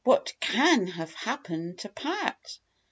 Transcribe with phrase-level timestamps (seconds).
[0.03, 2.57] "What can have happened to Pat!"